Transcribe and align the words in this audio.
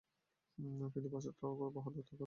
কিন্তু 0.93 1.09
বাসায় 1.09 1.33
তো 1.33 1.47
কত 1.51 1.71
বাহাদুর 1.75 2.01
থাকো 2.01 2.09
তুমি! 2.09 2.19